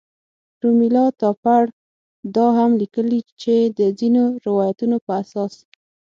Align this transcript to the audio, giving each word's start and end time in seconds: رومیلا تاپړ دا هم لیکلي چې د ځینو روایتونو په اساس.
رومیلا 0.61 1.05
تاپړ 1.21 1.63
دا 2.35 2.45
هم 2.57 2.71
لیکلي 2.81 3.19
چې 3.41 3.55
د 3.79 3.81
ځینو 3.99 4.23
روایتونو 4.45 4.97
په 5.05 5.11
اساس. 5.21 5.53